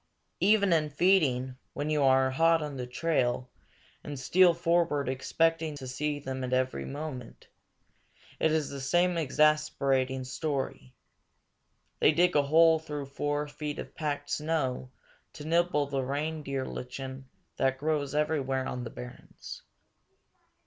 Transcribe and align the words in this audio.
Even 0.39 0.73
in 0.73 0.89
feeding, 0.89 1.57
when 1.73 1.91
you 1.91 2.01
are 2.01 2.31
hot 2.31 2.63
on 2.63 2.75
their 2.75 2.87
trail 2.87 3.51
and 4.03 4.19
steal 4.19 4.51
forward 4.51 5.07
expecting 5.07 5.75
to 5.75 5.85
see 5.87 6.17
them 6.17 6.43
every 6.51 6.85
moment, 6.85 7.47
it 8.39 8.51
is 8.51 8.67
the 8.71 8.81
same 8.81 9.15
exasperating 9.15 10.23
story. 10.23 10.95
They 11.99 12.13
dig 12.13 12.35
a 12.35 12.41
hole 12.41 12.79
through 12.79 13.05
four 13.13 13.47
feet 13.47 13.77
of 13.77 13.93
packed 13.93 14.31
snow 14.31 14.89
to 15.33 15.45
nibble 15.45 15.85
the 15.85 16.01
reindeer 16.03 16.65
lichen 16.65 17.29
that 17.57 17.77
grows 17.77 18.15
everywhere 18.15 18.65
on 18.65 18.83
the 18.83 18.89
barrens. 18.89 19.61